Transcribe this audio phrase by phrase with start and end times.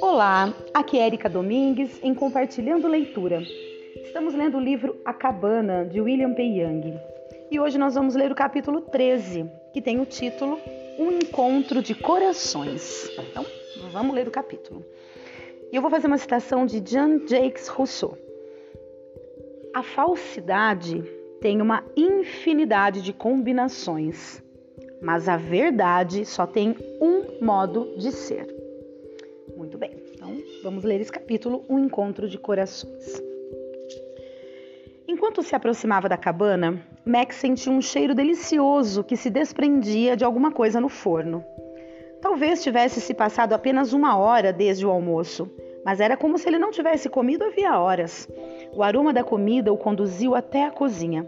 [0.00, 3.42] Olá, aqui é Erika Domingues em Compartilhando Leitura.
[4.02, 6.42] Estamos lendo o livro A Cabana, de William P.
[6.42, 7.00] Young.
[7.50, 10.58] E hoje nós vamos ler o capítulo 13, que tem o título
[10.98, 13.10] Um Encontro de Corações.
[13.30, 13.46] Então,
[13.92, 14.84] vamos ler o capítulo.
[15.72, 18.18] E eu vou fazer uma citação de Jean-Jacques Rousseau.
[19.74, 21.02] A falsidade
[21.40, 24.42] tem uma infinidade de combinações,
[25.00, 28.46] mas a verdade só tem um modo de ser.
[29.56, 33.22] Muito bem, então vamos ler esse capítulo, Um Encontro de Corações.
[35.08, 40.50] Enquanto se aproximava da cabana, Max sentiu um cheiro delicioso que se desprendia de alguma
[40.50, 41.44] coisa no forno.
[42.20, 45.48] Talvez tivesse se passado apenas uma hora desde o almoço,
[45.84, 48.28] mas era como se ele não tivesse comido havia horas.
[48.74, 51.24] O aroma da comida o conduziu até a cozinha.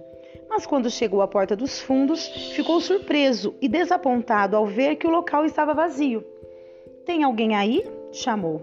[0.48, 5.11] Mas quando chegou à porta dos fundos, ficou surpreso e desapontado ao ver que o
[5.11, 6.24] local estava vazio.
[7.05, 7.85] Tem alguém aí?
[8.13, 8.60] chamou.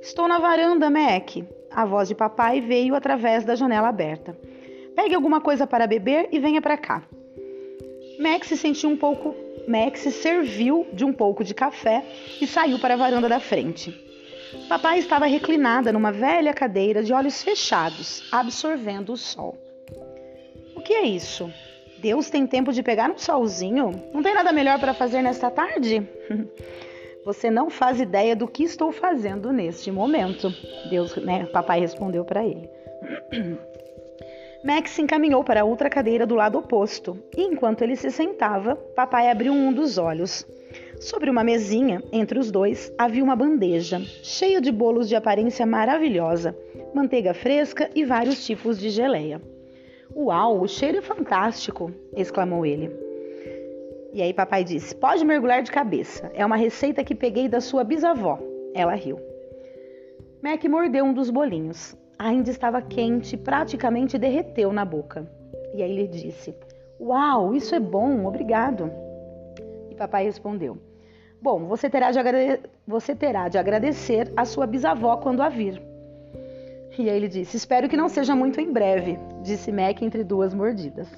[0.00, 1.36] Estou na varanda, Mac.
[1.70, 4.36] A voz de papai veio através da janela aberta.
[4.94, 7.02] Pegue alguma coisa para beber e venha para cá.
[8.18, 9.34] Max se sentiu um pouco.
[9.66, 12.04] Max serviu de um pouco de café
[12.40, 13.94] e saiu para a varanda da frente.
[14.68, 19.56] Papai estava reclinada numa velha cadeira de olhos fechados, absorvendo o sol.
[20.82, 21.48] O que é isso?
[21.98, 23.92] Deus tem tempo de pegar um solzinho?
[24.12, 26.02] Não tem nada melhor para fazer nesta tarde?
[27.24, 30.52] Você não faz ideia do que estou fazendo neste momento.
[30.90, 31.46] Deus, né?
[31.46, 32.68] Papai respondeu para ele.
[34.66, 39.30] Max se encaminhou para outra cadeira do lado oposto, e enquanto ele se sentava, papai
[39.30, 40.44] abriu um dos olhos.
[40.98, 46.56] Sobre uma mesinha, entre os dois, havia uma bandeja, cheia de bolos de aparência maravilhosa,
[46.92, 49.40] manteiga fresca e vários tipos de geleia.
[50.14, 51.90] Uau, o cheiro é fantástico!
[52.14, 52.90] exclamou ele.
[54.12, 56.30] E aí papai disse: Pode mergulhar de cabeça.
[56.34, 58.38] É uma receita que peguei da sua bisavó.
[58.74, 59.18] Ela riu.
[60.42, 61.96] Mac mordeu um dos bolinhos.
[62.18, 65.26] Ainda estava quente, praticamente derreteu na boca.
[65.74, 66.54] E aí ele disse:
[67.00, 68.90] Uau, isso é bom, obrigado.
[69.90, 70.76] E papai respondeu:
[71.40, 72.60] Bom, você terá, de agrade...
[72.86, 75.91] você terá de agradecer a sua bisavó quando a vir.
[76.98, 80.52] E aí ele disse: Espero que não seja muito em breve, disse Mac entre duas
[80.52, 81.08] mordidas.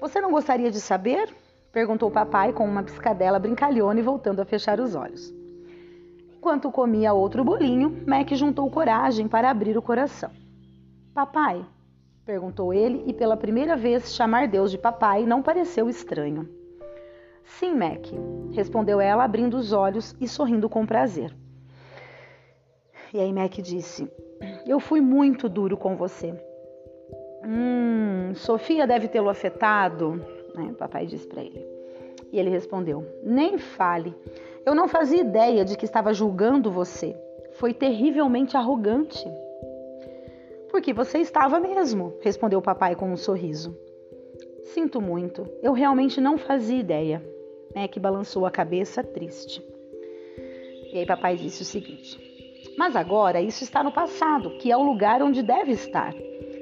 [0.00, 1.34] Você não gostaria de saber?
[1.72, 5.32] perguntou papai com uma piscadela brincalhona e voltando a fechar os olhos.
[6.36, 10.30] Enquanto comia outro bolinho, Mac juntou coragem para abrir o coração.
[11.12, 11.64] Papai?
[12.24, 16.48] perguntou ele, e pela primeira vez chamar Deus de papai não pareceu estranho.
[17.44, 18.06] Sim, Mac,
[18.52, 21.34] respondeu ela, abrindo os olhos e sorrindo com prazer.
[23.12, 24.10] E aí Mac disse:
[24.66, 26.34] Eu fui muito duro com você.
[27.44, 30.16] Hum, Sofia deve tê-lo afetado,
[30.54, 30.74] né?
[30.78, 31.66] Papai disse para ele.
[32.30, 34.14] E ele respondeu: Nem fale.
[34.66, 37.16] Eu não fazia ideia de que estava julgando você.
[37.52, 39.26] Foi terrivelmente arrogante.
[40.70, 43.74] Porque você estava mesmo, respondeu o papai com um sorriso.
[44.64, 47.24] Sinto muito, eu realmente não fazia ideia.
[47.74, 49.64] Mac balançou a cabeça triste.
[50.92, 52.27] E aí papai disse o seguinte:
[52.78, 56.14] Mas agora isso está no passado, que é o lugar onde deve estar.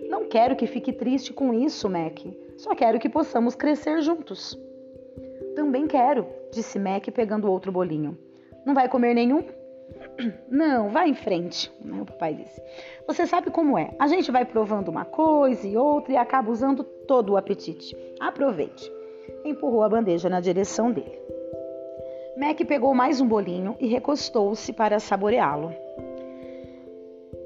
[0.09, 2.19] Não quero que fique triste com isso, Mac.
[2.56, 4.59] Só quero que possamos crescer juntos.
[5.54, 8.16] Também quero, disse Mac pegando outro bolinho.
[8.65, 9.44] Não vai comer nenhum?
[10.50, 12.60] Não, vá em frente, né, o papai disse.
[13.06, 13.91] Você sabe como é.
[13.98, 17.94] A gente vai provando uma coisa e outra e acaba usando todo o apetite.
[18.19, 18.91] Aproveite
[19.44, 21.21] empurrou a bandeja na direção dele.
[22.37, 25.72] Mac pegou mais um bolinho e recostou-se para saboreá-lo.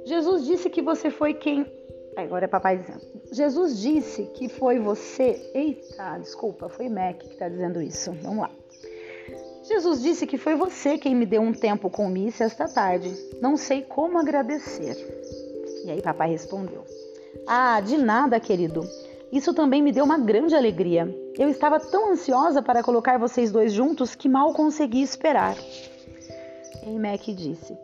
[0.05, 1.67] Jesus disse que você foi quem.
[2.17, 3.01] Agora é papai dizendo.
[3.33, 5.51] Jesus disse que foi você.
[5.55, 8.13] Eita, desculpa, foi Mac que está dizendo isso.
[8.23, 8.51] Vamos lá.
[9.63, 13.15] Jesus disse que foi você quem me deu um tempo com Missy esta tarde.
[13.41, 14.97] Não sei como agradecer.
[15.85, 16.85] E aí papai respondeu:
[17.47, 18.83] Ah, de nada, querido.
[19.31, 21.09] Isso também me deu uma grande alegria.
[21.39, 25.57] Eu estava tão ansiosa para colocar vocês dois juntos que mal consegui esperar.
[26.85, 27.79] E Mac disse: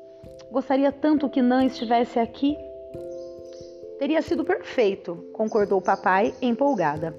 [0.50, 2.56] Gostaria tanto que Nan estivesse aqui.
[3.98, 7.14] Teria sido perfeito, concordou o papai, empolgada.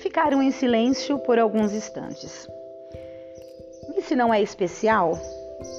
[0.00, 2.48] Ficaram em silêncio por alguns instantes.
[4.02, 5.18] Se não é especial?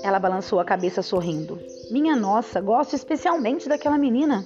[0.03, 1.59] Ela balançou a cabeça sorrindo.
[1.89, 4.45] Minha nossa, gosto especialmente daquela menina.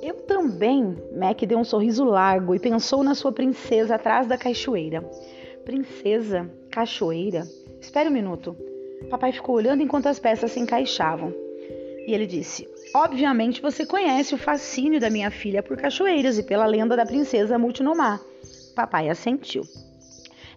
[0.00, 0.96] Eu também.
[1.16, 5.02] Mac deu um sorriso largo e pensou na sua princesa atrás da cachoeira.
[5.64, 7.46] Princesa, cachoeira.
[7.80, 8.56] Espere um minuto.
[9.10, 11.32] Papai ficou olhando enquanto as peças se encaixavam.
[12.06, 16.66] E ele disse: Obviamente você conhece o fascínio da minha filha por cachoeiras e pela
[16.66, 18.20] lenda da princesa Multinomar.
[18.74, 19.62] Papai assentiu.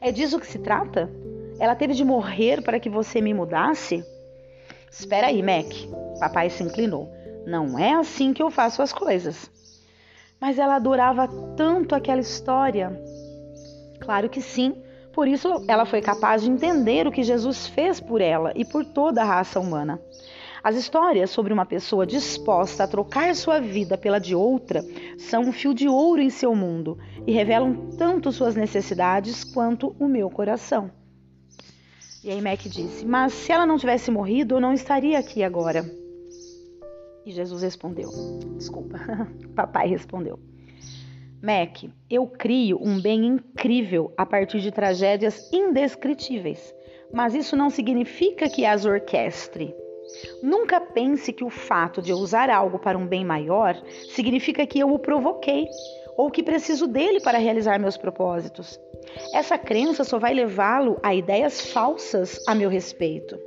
[0.01, 1.09] É disso que se trata?
[1.59, 4.03] Ela teve de morrer para que você me mudasse?
[4.91, 5.67] Espera aí, Mac.
[6.19, 7.09] Papai se inclinou.
[7.45, 9.49] Não é assim que eu faço as coisas.
[10.39, 12.91] Mas ela adorava tanto aquela história.
[13.99, 14.75] Claro que sim.
[15.15, 18.83] Por isso ela foi capaz de entender o que Jesus fez por ela e por
[18.83, 19.97] toda a raça humana.
[20.61, 24.83] As histórias sobre uma pessoa disposta a trocar sua vida pela de outra
[25.17, 30.05] são um fio de ouro em seu mundo e revelam tanto suas necessidades quanto o
[30.05, 30.91] meu coração.
[32.21, 35.89] E aí Mac disse: Mas se ela não tivesse morrido, eu não estaria aqui agora.
[37.25, 38.09] E Jesus respondeu:
[38.57, 38.99] Desculpa,
[39.55, 40.37] papai respondeu.
[41.45, 46.73] Mac, eu crio um bem incrível a partir de tragédias indescritíveis,
[47.13, 49.71] mas isso não significa que as orquestre.
[50.41, 54.79] Nunca pense que o fato de eu usar algo para um bem maior significa que
[54.79, 55.67] eu o provoquei
[56.17, 58.79] ou que preciso dele para realizar meus propósitos.
[59.31, 63.37] Essa crença só vai levá-lo a ideias falsas a meu respeito.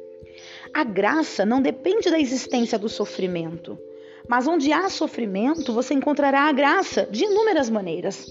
[0.73, 3.77] A graça não depende da existência do sofrimento,
[4.27, 8.27] mas onde há sofrimento, você encontrará a graça de inúmeras maneiras.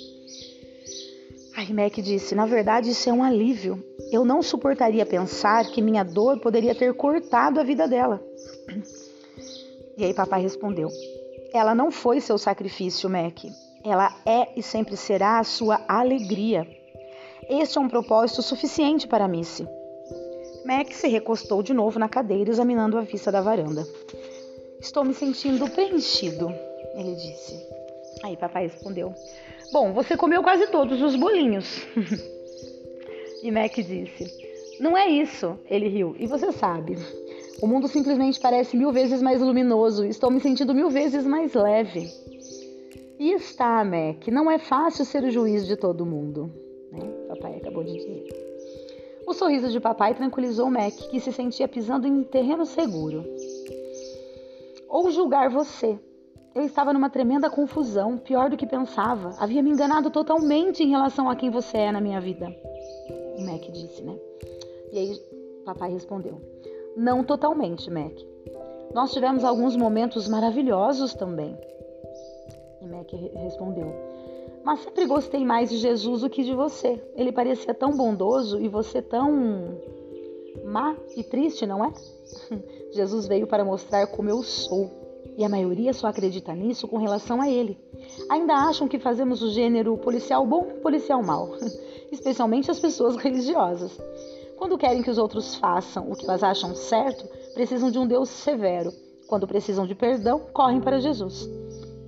[1.73, 3.83] Mac disse: Na verdade, isso é um alívio.
[4.11, 8.21] Eu não suportaria pensar que minha dor poderia ter cortado a vida dela.
[9.97, 10.89] E aí, papai respondeu:
[11.53, 13.43] Ela não foi seu sacrifício, Mac.
[13.83, 16.67] Ela é e sempre será a sua alegria.
[17.49, 19.67] Este é um propósito suficiente para Missy.
[20.65, 23.87] Mac se recostou de novo na cadeira, examinando a vista da varanda.
[24.79, 26.53] Estou me sentindo preenchido,
[26.95, 27.65] ele disse.
[28.23, 29.13] Aí papai respondeu:
[29.71, 31.65] Bom, você comeu quase todos os bolinhos.
[33.43, 36.15] e Mac disse: Não é isso, ele riu.
[36.19, 36.97] E você sabe,
[37.61, 40.05] o mundo simplesmente parece mil vezes mais luminoso.
[40.05, 42.09] Estou me sentindo mil vezes mais leve.
[43.19, 46.51] E está, Mac, não é fácil ser o juiz de todo mundo.
[46.91, 47.01] Né?
[47.27, 48.47] Papai acabou de dizer.
[49.25, 53.25] O sorriso de papai tranquilizou Mac, que se sentia pisando em terreno seguro.
[54.89, 55.99] Ou julgar você.
[56.55, 59.35] Eu estava numa tremenda confusão, pior do que pensava.
[59.37, 62.47] Havia me enganado totalmente em relação a quem você é na minha vida.
[63.37, 64.17] O Mac disse, né?
[64.91, 65.21] E aí
[65.65, 66.41] papai respondeu:
[66.95, 68.13] Não totalmente, Mac.
[68.93, 71.55] Nós tivemos alguns momentos maravilhosos também.
[72.81, 73.93] E Mac respondeu:
[74.67, 77.01] mas sempre gostei mais de Jesus do que de você.
[77.15, 79.79] Ele parecia tão bondoso e você tão
[80.65, 81.93] má e triste, não é?
[82.91, 84.89] Jesus veio para mostrar como eu sou.
[85.37, 87.77] E a maioria só acredita nisso com relação a ele.
[88.29, 91.51] Ainda acham que fazemos o gênero policial bom, policial mal,
[92.11, 93.99] especialmente as pessoas religiosas.
[94.57, 98.29] Quando querem que os outros façam o que elas acham certo, precisam de um Deus
[98.29, 98.91] severo.
[99.27, 101.47] Quando precisam de perdão, correm para Jesus.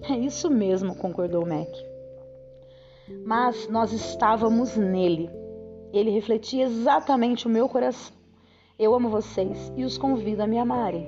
[0.10, 1.70] É isso mesmo, concordou Mac
[3.26, 5.30] mas nós estávamos nele.
[5.92, 8.19] Ele refletia exatamente o meu coração.
[8.80, 11.06] Eu amo vocês e os convido a me amarem.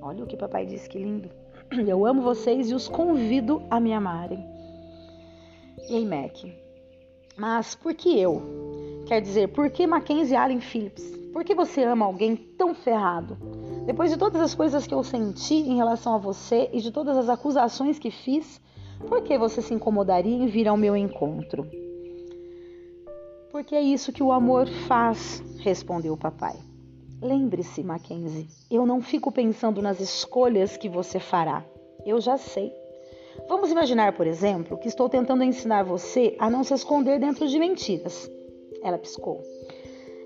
[0.00, 1.28] Olha o que papai disse, que lindo.
[1.86, 4.42] Eu amo vocês e os convido a me amarem.
[5.90, 6.38] E aí, Mac?
[7.36, 8.40] Mas por que eu?
[9.06, 11.04] Quer dizer, por que Mackenzie Allen Phillips?
[11.34, 13.36] Por que você ama alguém tão ferrado?
[13.84, 17.18] Depois de todas as coisas que eu senti em relação a você e de todas
[17.18, 18.58] as acusações que fiz,
[19.06, 21.66] por que você se incomodaria em vir ao meu encontro?
[23.52, 26.56] Porque é isso que o amor faz, respondeu o papai.
[27.20, 31.64] Lembre-se, Mackenzie, eu não fico pensando nas escolhas que você fará.
[32.04, 32.72] Eu já sei.
[33.48, 37.58] Vamos imaginar, por exemplo, que estou tentando ensinar você a não se esconder dentro de
[37.58, 38.30] mentiras.
[38.82, 39.42] Ela piscou.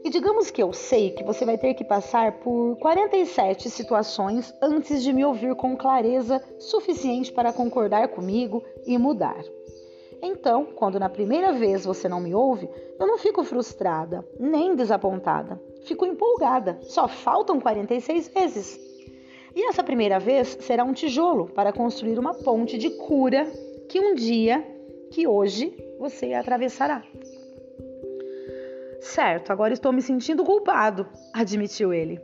[0.03, 5.03] E digamos que eu sei que você vai ter que passar por 47 situações antes
[5.03, 9.43] de me ouvir com clareza suficiente para concordar comigo e mudar.
[10.23, 15.61] Então, quando na primeira vez você não me ouve, eu não fico frustrada, nem desapontada.
[15.85, 16.79] Fico empolgada.
[16.83, 18.81] Só faltam 46 vezes.
[19.55, 23.45] E essa primeira vez será um tijolo para construir uma ponte de cura
[23.89, 24.65] que um dia,
[25.11, 27.03] que hoje, você atravessará.
[29.00, 32.21] Certo, agora estou me sentindo culpado, admitiu ele.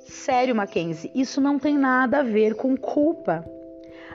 [0.00, 3.44] Sério, Mackenzie, isso não tem nada a ver com culpa.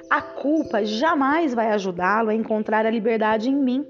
[0.09, 3.85] A culpa jamais vai ajudá-lo a encontrar a liberdade em mim.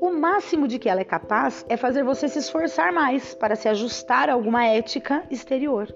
[0.00, 3.68] O máximo de que ela é capaz é fazer você se esforçar mais para se
[3.68, 5.94] ajustar a alguma ética exterior.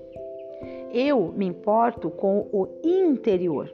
[0.92, 3.72] Eu me importo com o interior.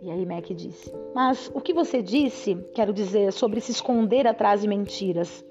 [0.00, 4.60] E aí Mac disse: Mas o que você disse, quero dizer, sobre se esconder atrás
[4.60, 5.44] de mentiras?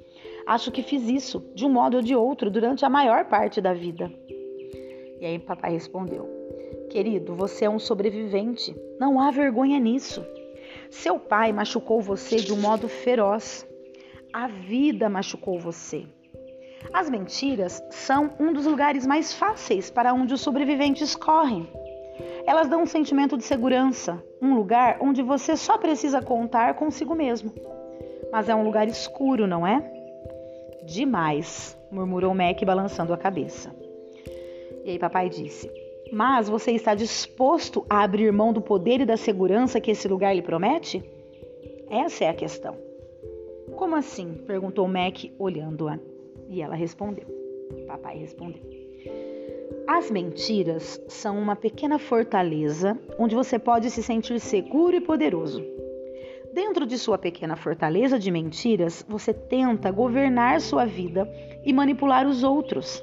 [0.46, 3.74] Acho que fiz isso, de um modo ou de outro, durante a maior parte da
[3.74, 4.12] vida.
[5.20, 6.42] E aí papai respondeu:
[6.93, 8.79] Querido, você é um sobrevivente.
[9.00, 10.23] Não há vergonha nisso.
[10.91, 13.67] Seu pai machucou você de um modo feroz.
[14.31, 16.05] A vida machucou você.
[16.93, 21.67] As mentiras são um dos lugares mais fáceis para onde os sobreviventes correm.
[22.45, 27.51] Elas dão um sentimento de segurança, um lugar onde você só precisa contar consigo mesmo.
[28.31, 29.81] Mas é um lugar escuro, não é?
[30.85, 33.75] Demais, murmurou Mac balançando a cabeça.
[34.85, 35.71] E aí papai disse:
[36.13, 40.36] Mas você está disposto a abrir mão do poder e da segurança que esse lugar
[40.36, 41.03] lhe promete?
[41.89, 42.77] Essa é a questão.
[43.75, 44.36] Como assim?
[44.46, 45.98] perguntou Mac, olhando-a.
[46.48, 47.25] E ela respondeu.
[47.88, 48.62] Papai respondeu.
[49.88, 55.65] As mentiras são uma pequena fortaleza onde você pode se sentir seguro e poderoso.
[56.53, 61.27] Dentro de sua pequena fortaleza de mentiras, você tenta governar sua vida
[61.65, 63.01] e manipular os outros.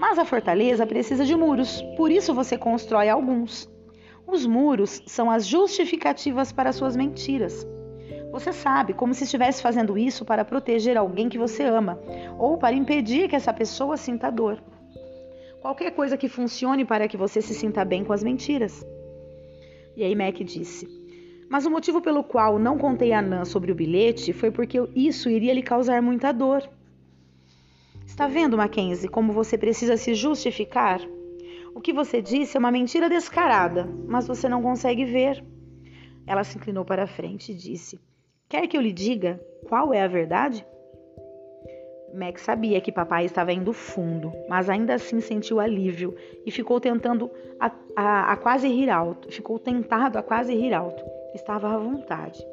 [0.00, 3.70] Mas a fortaleza precisa de muros, por isso você constrói alguns.
[4.26, 7.66] Os muros são as justificativas para suas mentiras.
[8.32, 12.00] Você sabe, como se estivesse fazendo isso para proteger alguém que você ama
[12.38, 14.62] ou para impedir que essa pessoa sinta dor.
[15.60, 18.82] Qualquer coisa que funcione para que você se sinta bem com as mentiras.
[19.94, 20.88] E aí Mac disse:
[21.50, 25.28] Mas o motivo pelo qual não contei a Nan sobre o bilhete foi porque isso
[25.28, 26.66] iria lhe causar muita dor.
[28.10, 31.00] Está vendo, Mackenzie, como você precisa se justificar?
[31.74, 35.42] O que você disse é uma mentira descarada, mas você não consegue ver.
[36.26, 38.00] Ela se inclinou para a frente e disse:
[38.48, 40.66] Quer que eu lhe diga qual é a verdade?
[42.12, 46.14] Max sabia que papai estava indo fundo, mas ainda assim sentiu alívio
[46.44, 49.30] e ficou tentando a, a, a, quase rir alto.
[49.30, 51.02] Ficou tentado a quase rir alto.
[51.32, 52.44] Estava à vontade.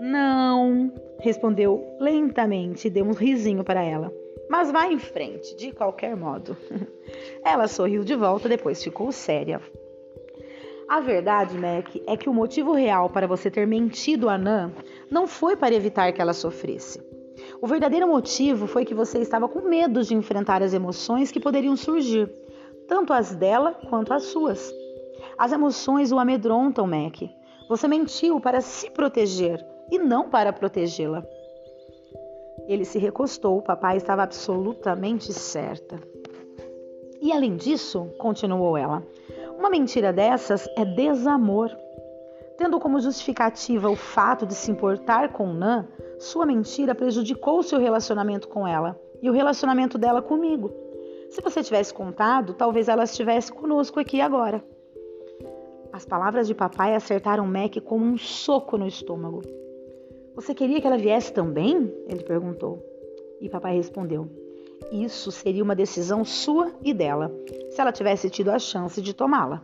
[0.00, 4.19] Não, respondeu lentamente e deu um risinho para ela.
[4.50, 6.56] Mas vá em frente, de qualquer modo.
[7.46, 9.60] ela sorriu de volta, depois ficou séria.
[10.88, 14.72] A verdade, Mac, é que o motivo real para você ter mentido a Nan
[15.08, 17.00] não foi para evitar que ela sofresse.
[17.62, 21.76] O verdadeiro motivo foi que você estava com medo de enfrentar as emoções que poderiam
[21.76, 22.28] surgir,
[22.88, 24.74] tanto as dela quanto as suas.
[25.38, 27.22] As emoções o amedrontam, Mac.
[27.68, 31.24] Você mentiu para se proteger e não para protegê-la.
[32.66, 36.00] Ele se recostou, papai estava absolutamente certa.
[37.20, 39.02] E além disso, continuou ela,
[39.58, 41.70] uma mentira dessas é desamor.
[42.56, 45.86] Tendo como justificativa o fato de se importar com Nan,
[46.18, 50.70] sua mentira prejudicou seu relacionamento com ela e o relacionamento dela comigo.
[51.30, 54.64] Se você tivesse contado, talvez ela estivesse conosco aqui agora.
[55.92, 59.42] As palavras de papai acertaram Mac como um soco no estômago.
[60.40, 61.92] Você queria que ela viesse também?
[62.08, 62.82] Ele perguntou.
[63.42, 64.26] E papai respondeu:
[64.90, 67.30] isso seria uma decisão sua e dela,
[67.68, 69.62] se ela tivesse tido a chance de tomá-la.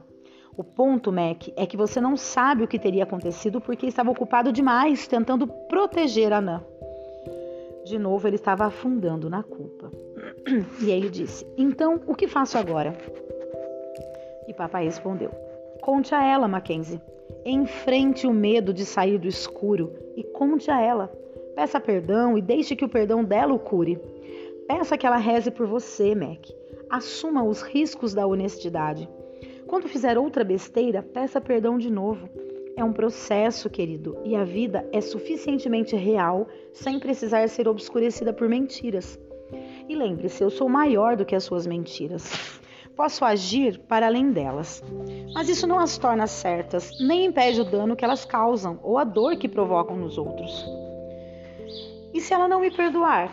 [0.55, 4.53] O ponto, Mac, é que você não sabe o que teria acontecido porque estava ocupado
[4.53, 6.63] demais tentando proteger a Nan.
[7.87, 9.91] De novo, ele estava afundando na culpa.
[10.83, 12.95] E aí ele disse: Então, o que faço agora?
[14.47, 15.31] E papai respondeu:
[15.81, 17.01] Conte a ela, Mackenzie.
[17.47, 21.13] Enfrente o medo de sair do escuro e conte a ela.
[21.55, 23.99] Peça perdão e deixe que o perdão dela o cure.
[24.67, 26.49] Peça que ela reze por você, Mac.
[26.91, 29.09] Assuma os riscos da honestidade.
[29.67, 32.29] Quando fizer outra besteira, peça perdão de novo.
[32.77, 38.49] É um processo, querido, e a vida é suficientemente real sem precisar ser obscurecida por
[38.49, 39.19] mentiras.
[39.89, 42.61] E lembre-se, eu sou maior do que as suas mentiras.
[42.97, 44.83] Posso agir para além delas.
[45.35, 49.05] Mas isso não as torna certas, nem impede o dano que elas causam ou a
[49.05, 50.65] dor que provocam nos outros.
[52.15, 53.31] E se ela não me perdoar?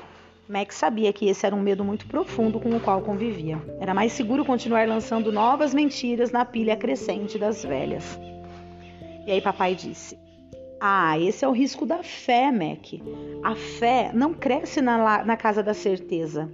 [0.50, 3.62] Max sabia que esse era um medo muito profundo com o qual convivia.
[3.80, 8.20] Era mais seguro continuar lançando novas mentiras na pilha crescente das velhas.
[9.26, 10.20] E aí papai disse:
[10.82, 13.02] Ah, esse é o risco da fé, Mac.
[13.42, 16.52] A fé não cresce na, na casa da certeza.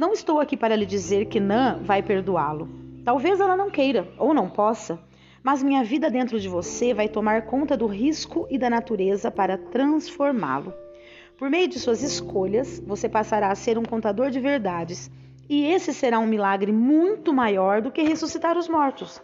[0.00, 2.66] Não estou aqui para lhe dizer que Nan vai perdoá-lo.
[3.04, 4.98] Talvez ela não queira ou não possa,
[5.42, 9.58] mas minha vida dentro de você vai tomar conta do risco e da natureza para
[9.58, 10.72] transformá-lo.
[11.36, 15.10] Por meio de suas escolhas, você passará a ser um contador de verdades,
[15.46, 19.20] e esse será um milagre muito maior do que ressuscitar os mortos.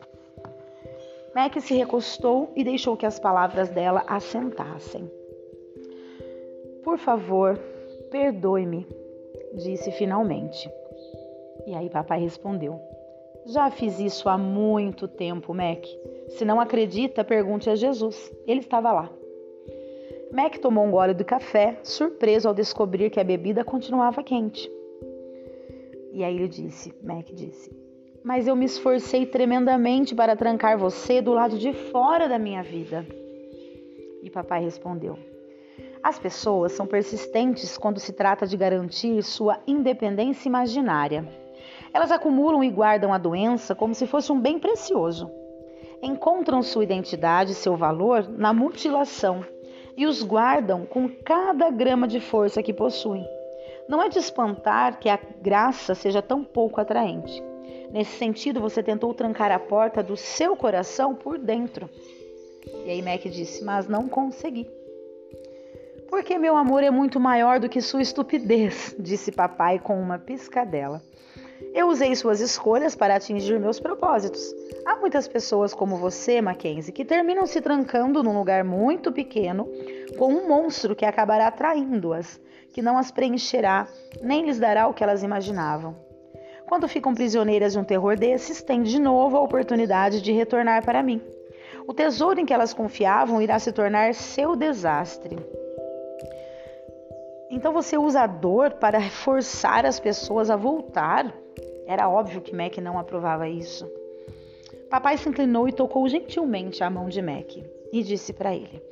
[1.35, 5.11] Mac se recostou e deixou que as palavras dela assentassem.
[6.85, 7.59] Por favor,
[8.11, 8.87] perdoe-me,
[9.55, 10.71] disse finalmente.
[11.67, 12.81] E aí papai respondeu:
[13.47, 15.85] Já fiz isso há muito tempo, Mac.
[16.29, 18.33] Se não acredita, pergunte a Jesus.
[18.47, 19.13] Ele estava lá.
[20.33, 24.71] Mac tomou um gole de café, surpreso ao descobrir que a bebida continuava quente.
[26.13, 27.71] E aí ele disse, Mac disse,
[28.27, 33.07] mas eu me esforcei tremendamente para trancar você do lado de fora da minha vida.
[34.21, 35.17] E papai respondeu,
[36.07, 41.27] As pessoas são persistentes quando se trata de garantir sua independência imaginária.
[41.93, 45.29] Elas acumulam e guardam a doença como se fosse um bem precioso.
[46.01, 49.45] Encontram sua identidade e seu valor na mutilação
[49.97, 53.27] e os guardam com cada grama de força que possuem.
[53.89, 57.43] Não é de espantar que a graça seja tão pouco atraente.
[57.91, 61.91] Nesse sentido, você tentou trancar a porta do seu coração por dentro.
[62.85, 64.71] E aí Mac disse: Mas não consegui.
[66.09, 71.03] Porque meu amor é muito maior do que sua estupidez, disse papai com uma piscadela.
[71.75, 74.55] Eu usei suas escolhas para atingir meus propósitos.
[74.85, 79.69] Há muitas pessoas como você, Mackenzie, que terminam se trancando num lugar muito pequeno
[80.19, 82.41] com um monstro que acabará atraindo-as,
[82.73, 83.89] que não as preencherá,
[84.23, 85.97] nem lhes dará o que elas imaginavam.
[86.67, 91.03] Quando ficam prisioneiras de um terror desses, têm de novo a oportunidade de retornar para
[91.03, 91.23] mim.
[91.87, 95.37] O tesouro em que elas confiavam irá se tornar seu desastre.
[97.51, 101.35] Então você usa a dor para forçar as pessoas a voltar?
[101.87, 103.89] Era óbvio que Mac não aprovava isso.
[104.91, 107.57] Papai se inclinou e tocou gentilmente a mão de Mac
[107.93, 108.83] e disse para ele: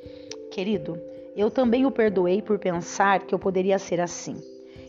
[0.51, 0.99] Querido,
[1.35, 4.35] eu também o perdoei por pensar que eu poderia ser assim.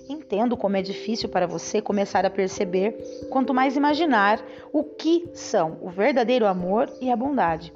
[0.09, 2.97] Entendo como é difícil para você começar a perceber,
[3.29, 4.41] quanto mais imaginar,
[4.73, 7.73] o que são o verdadeiro amor e a bondade.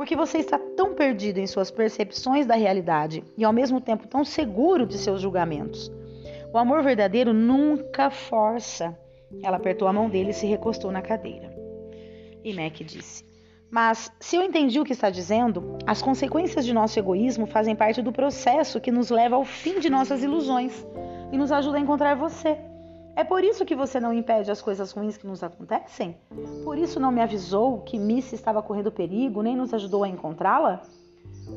[0.00, 4.24] Porque você está tão perdido em suas percepções da realidade e ao mesmo tempo tão
[4.24, 5.92] seguro de seus julgamentos.
[6.50, 8.98] O amor verdadeiro nunca força.
[9.42, 11.54] Ela apertou a mão dele e se recostou na cadeira.
[12.42, 13.26] E Mac disse:
[13.70, 18.00] Mas, se eu entendi o que está dizendo, as consequências de nosso egoísmo fazem parte
[18.00, 20.82] do processo que nos leva ao fim de nossas ilusões
[21.30, 22.56] e nos ajuda a encontrar você.
[23.16, 26.16] É por isso que você não impede as coisas ruins que nos acontecem?
[26.64, 30.82] Por isso não me avisou que Missy estava correndo perigo, nem nos ajudou a encontrá-la?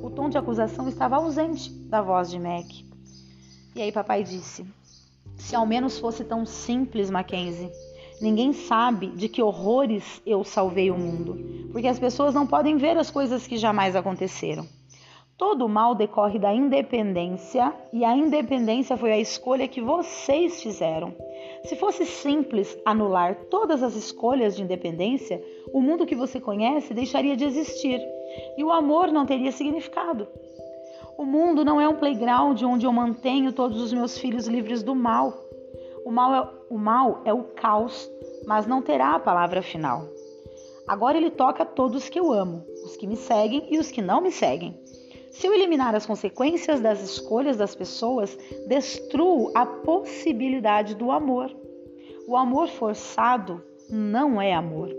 [0.02, 2.66] O tom de acusação estava ausente da voz de Mac.
[3.76, 4.66] E aí papai disse:
[5.36, 7.72] Se ao menos fosse tão simples, Mackenzie.
[8.22, 12.98] Ninguém sabe de que horrores eu salvei o mundo, porque as pessoas não podem ver
[12.98, 14.66] as coisas que jamais aconteceram.
[15.38, 21.14] Todo mal decorre da independência e a independência foi a escolha que vocês fizeram.
[21.66, 27.38] Se fosse simples anular todas as escolhas de independência, o mundo que você conhece deixaria
[27.38, 28.02] de existir
[28.58, 30.28] e o amor não teria significado.
[31.18, 34.94] O mundo não é um playground onde eu mantenho todos os meus filhos livres do
[34.94, 35.34] mal.
[36.06, 38.10] O mal é o, mal é o caos,
[38.46, 40.06] mas não terá a palavra final.
[40.86, 44.20] Agora ele toca todos que eu amo, os que me seguem e os que não
[44.20, 44.78] me seguem.
[45.34, 51.54] Se eu eliminar as consequências das escolhas das pessoas, destruo a possibilidade do amor.
[52.28, 54.90] O amor forçado não é amor.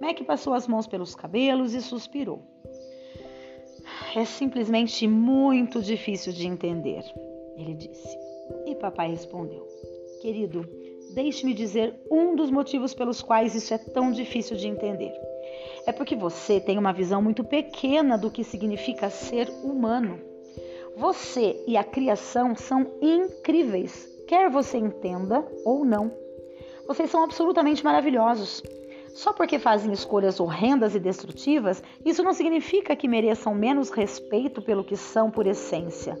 [0.00, 2.42] Mac passou as mãos pelos cabelos e suspirou.
[4.16, 7.04] É simplesmente muito difícil de entender,
[7.56, 8.18] ele disse.
[8.66, 9.68] E papai respondeu:
[10.22, 10.66] Querido,
[11.14, 15.12] deixe-me dizer um dos motivos pelos quais isso é tão difícil de entender
[15.86, 20.18] é porque você tem uma visão muito pequena do que significa ser humano.
[20.96, 26.12] Você e a criação são incríveis, quer você entenda ou não.
[26.86, 28.62] Vocês são absolutamente maravilhosos.
[29.14, 34.84] Só porque fazem escolhas horrendas e destrutivas, isso não significa que mereçam menos respeito pelo
[34.84, 36.16] que são por essência.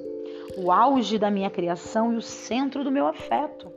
[0.56, 3.72] O auge da minha criação e o centro do meu afeto.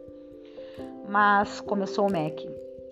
[1.07, 2.39] Mas, começou o Mac,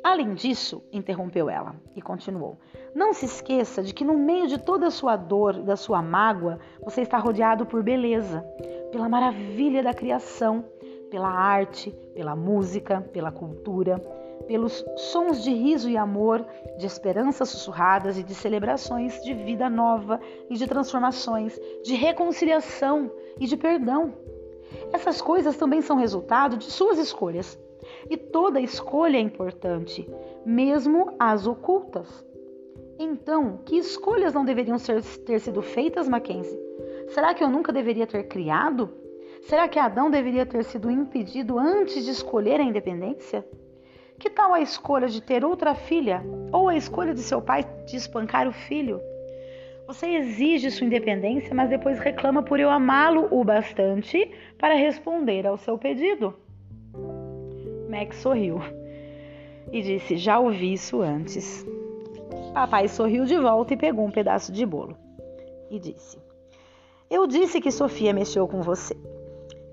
[0.04, 2.58] Além disso, interrompeu ela e continuou:
[2.94, 6.02] Não se esqueça de que no meio de toda a sua dor e da sua
[6.02, 8.42] mágoa, você está rodeado por beleza,
[8.92, 10.66] pela maravilha da criação,
[11.10, 13.98] pela arte, pela música, pela cultura,
[14.48, 16.46] pelos sons de riso e amor,
[16.78, 23.48] de esperanças sussurradas e de celebrações de vida nova e de transformações, de reconciliação e
[23.48, 24.14] de perdão.
[24.92, 27.58] Essas coisas também são resultado de suas escolhas
[28.10, 30.10] e toda escolha é importante,
[30.46, 32.26] mesmo as ocultas.
[33.04, 36.56] Então, que escolhas não deveriam ser, ter sido feitas, Mackenzie?
[37.08, 38.94] Será que eu nunca deveria ter criado?
[39.42, 43.44] Será que Adão deveria ter sido impedido antes de escolher a independência?
[44.20, 47.98] Que tal a escolha de ter outra filha ou a escolha de seu pai de
[47.98, 49.02] espancar o filho?
[49.88, 55.58] Você exige sua independência, mas depois reclama por eu amá-lo o bastante para responder ao
[55.58, 56.36] seu pedido.
[57.90, 58.62] Max sorriu
[59.72, 61.66] e disse: Já ouvi isso antes.
[62.54, 64.98] Papai sorriu de volta e pegou um pedaço de bolo
[65.70, 66.20] e disse:
[67.10, 68.94] Eu disse que Sofia mexeu com você.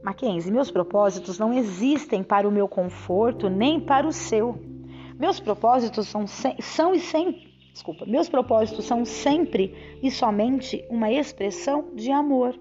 [0.02, 4.56] Mackenzie, meus propósitos não existem para o meu conforto nem para o seu.
[5.18, 7.48] Meus propósitos são, são e sempre.
[7.72, 12.56] Desculpa, meus propósitos são sempre e somente uma expressão de amor.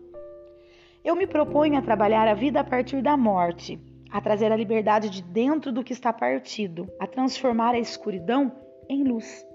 [1.05, 3.79] Eu me proponho a trabalhar a vida a partir da morte,
[4.11, 8.51] a trazer a liberdade de dentro do que está partido, a transformar a escuridão
[8.89, 9.45] em luz.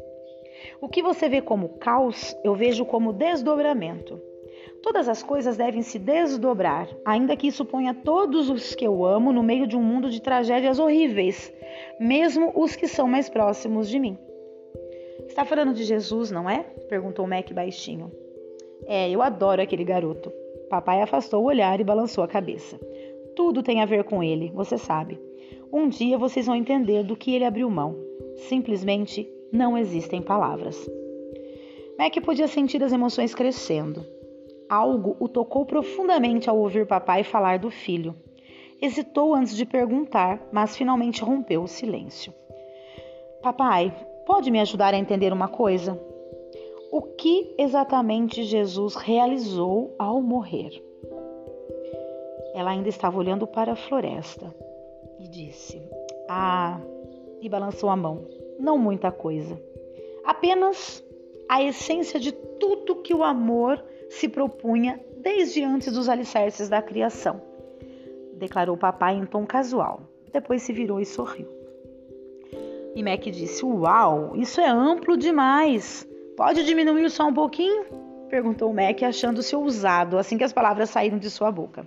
[0.81, 4.21] O que você vê como caos, eu vejo como desdobramento.
[4.83, 9.33] Todas as coisas devem se desdobrar, ainda que isso ponha todos os que eu amo
[9.33, 11.53] no meio de um mundo de tragédias horríveis,
[12.01, 14.19] mesmo os que são mais próximos de mim.
[15.27, 16.65] Está falando de Jesus, não é?
[16.89, 18.11] perguntou Mac baixinho.
[18.87, 20.33] É, eu adoro aquele garoto.
[20.69, 22.79] Papai afastou o olhar e balançou a cabeça.
[23.37, 25.19] Tudo tem a ver com ele, você sabe.
[25.73, 27.97] Um dia vocês vão entender do que ele abriu mão.
[28.49, 30.89] Simplesmente não existem palavras.
[31.99, 34.05] Mac podia sentir as emoções crescendo.
[34.69, 38.15] Algo o tocou profundamente ao ouvir papai falar do filho.
[38.81, 42.33] Hesitou antes de perguntar, mas finalmente rompeu o silêncio.
[43.43, 43.95] Papai,
[44.27, 46.01] pode me ajudar a entender uma coisa?
[46.91, 50.83] O que exatamente Jesus realizou ao morrer?
[52.55, 54.55] Ela ainda estava olhando para a floresta
[55.19, 55.83] e disse:
[56.29, 56.81] Ah,
[57.41, 58.27] e balançou a mão.
[58.63, 59.61] Não muita coisa.
[60.25, 61.05] Apenas
[61.49, 67.43] a essência de tudo que o amor se propunha desde antes dos alicerces da criação,
[68.35, 70.03] declarou o papai em tom casual.
[70.33, 71.49] Depois se virou e sorriu.
[72.95, 76.09] E Mac disse: Uau, isso é amplo demais.
[76.37, 77.85] Pode diminuir só um pouquinho?
[78.29, 81.85] perguntou Mac, achando-se ousado assim que as palavras saíram de sua boca.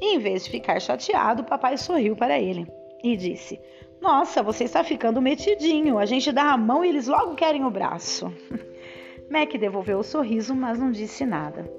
[0.00, 2.68] E, em vez de ficar chateado, o papai sorriu para ele
[3.02, 3.60] e disse:
[4.02, 5.96] Nossa, você está ficando metidinho.
[5.96, 8.32] A gente dá a mão e eles logo querem o braço.
[9.30, 11.70] Mac devolveu o sorriso, mas não disse nada.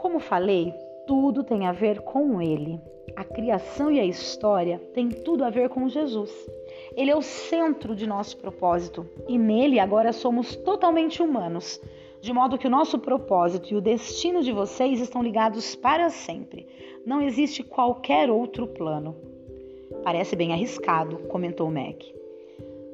[0.00, 0.74] Como falei,
[1.06, 2.80] tudo tem a ver com ele.
[3.14, 6.32] A criação e a história têm tudo a ver com Jesus.
[6.96, 11.80] Ele é o centro de nosso propósito e nele agora somos totalmente humanos
[12.20, 16.66] de modo que o nosso propósito e o destino de vocês estão ligados para sempre.
[17.06, 19.31] Não existe qualquer outro plano.
[20.02, 22.02] Parece bem arriscado, comentou Mac.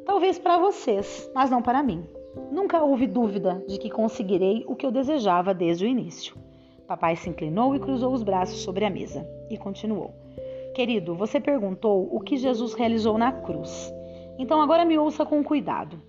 [0.04, 2.04] Talvez para vocês, mas não para mim.
[2.52, 6.36] Nunca houve dúvida de que conseguirei o que eu desejava desde o início.
[6.86, 10.14] Papai se inclinou e cruzou os braços sobre a mesa e continuou:
[10.74, 13.92] Querido, você perguntou o que Jesus realizou na cruz.
[14.38, 16.00] Então agora me ouça com cuidado.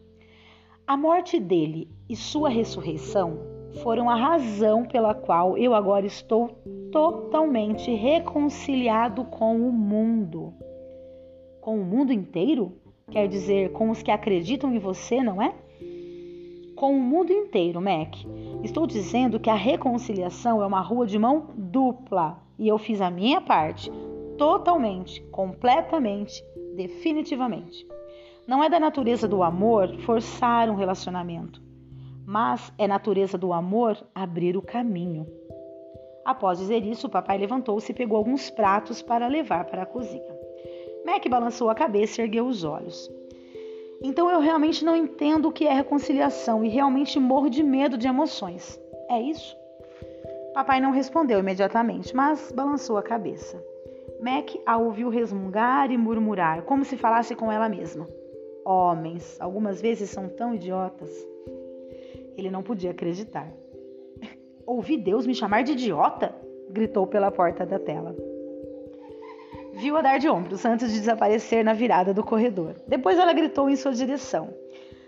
[0.85, 3.39] A morte dele e sua ressurreição
[3.83, 10.53] foram a razão pela qual eu agora estou totalmente reconciliado com o mundo.
[11.61, 12.73] Com o mundo inteiro?
[13.11, 15.53] Quer dizer, com os que acreditam em você, não é?
[16.75, 18.15] Com o mundo inteiro, Mac.
[18.63, 23.09] Estou dizendo que a reconciliação é uma rua de mão dupla e eu fiz a
[23.09, 23.91] minha parte,
[24.37, 26.43] totalmente, completamente,
[26.75, 27.85] definitivamente.
[28.47, 31.61] Não é da natureza do amor forçar um relacionamento,
[32.25, 35.27] mas é natureza do amor abrir o caminho.
[36.25, 40.28] Após dizer isso, o papai levantou-se e pegou alguns pratos para levar para a cozinha.
[41.09, 43.11] Mac balançou a cabeça e ergueu os olhos.
[44.01, 48.07] Então eu realmente não entendo o que é reconciliação e realmente morro de medo de
[48.07, 48.79] emoções.
[49.09, 49.57] É isso?
[50.53, 53.61] Papai não respondeu imediatamente, mas balançou a cabeça.
[54.21, 58.05] Mac a ouviu resmungar e murmurar, como se falasse com ela mesma
[58.69, 61.09] homens, algumas vezes são tão idiotas.
[62.37, 63.51] Ele não podia acreditar.
[64.65, 66.33] Ouvi Deus me chamar de idiota?
[66.69, 68.15] gritou pela porta da tela.
[69.79, 72.75] Viu-a dar de ombros antes de desaparecer na virada do corredor.
[72.85, 74.53] Depois ela gritou em sua direção.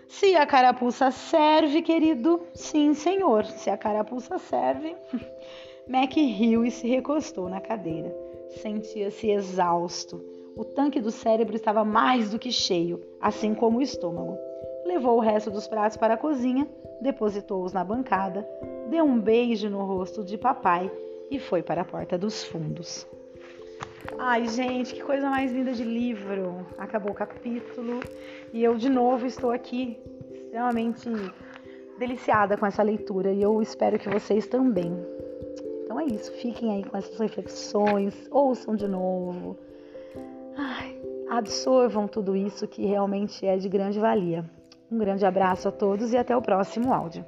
[0.08, 3.44] Se a carapuça serve, querido, sim, senhor.
[3.44, 4.96] Se a carapuça serve.
[5.86, 8.16] Mac riu e se recostou na cadeira.
[8.62, 10.24] Sentia-se exausto.
[10.56, 14.38] O tanque do cérebro estava mais do que cheio, assim como o estômago.
[14.86, 16.66] Levou o resto dos pratos para a cozinha,
[17.02, 18.48] depositou-os na bancada,
[18.88, 20.90] deu um beijo no rosto de papai
[21.30, 23.06] e foi para a porta dos fundos.
[24.18, 26.66] Ai, gente, que coisa mais linda de livro!
[26.78, 28.00] Acabou o capítulo
[28.52, 29.98] e eu de novo estou aqui
[30.32, 31.08] extremamente
[31.98, 34.92] deliciada com essa leitura e eu espero que vocês também.
[35.84, 39.58] Então é isso, fiquem aí com essas reflexões, ouçam de novo
[40.56, 44.44] Ai, absorvam tudo isso que realmente é de grande valia.
[44.90, 47.24] Um grande abraço a todos e até o próximo áudio.